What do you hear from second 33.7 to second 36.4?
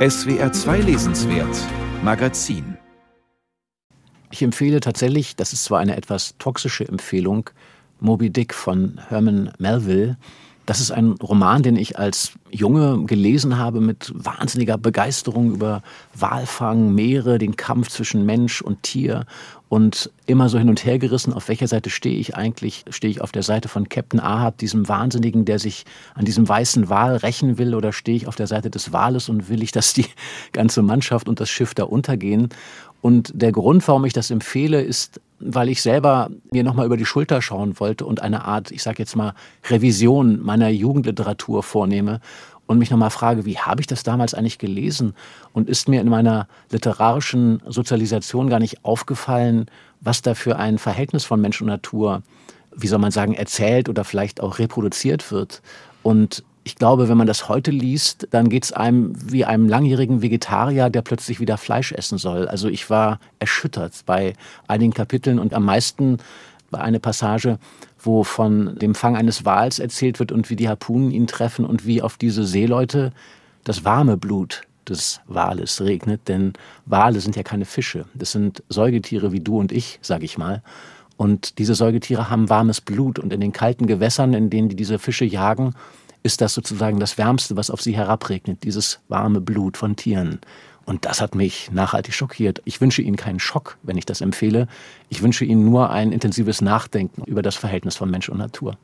warum ich das empfehle, ist, weil ich selber